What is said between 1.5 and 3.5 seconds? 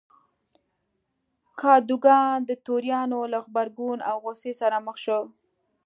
کادوګان د توریانو له